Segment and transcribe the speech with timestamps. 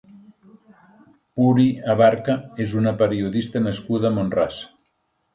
[1.39, 4.63] Puri Abarca és una periodista nascuda a Mont-ras.